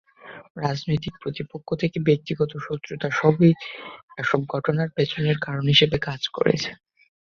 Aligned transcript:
রাজনৈতিক 0.57 1.13
প্রতিপক্ষ 1.21 1.67
থেকে 1.81 1.97
ব্যক্তিগত 2.07 2.51
শত্রুতা—সবই 2.59 3.51
এসব 4.17 4.39
ঘটনার 4.53 4.89
পেছনের 4.95 5.37
কারণ 5.39 5.65
হিসেবে 5.73 5.97
কাজ 6.07 6.21
করেছে। 6.35 6.71